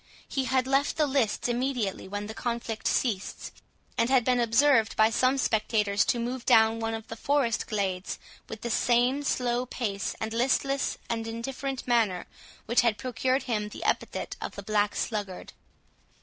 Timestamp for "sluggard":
14.95-15.53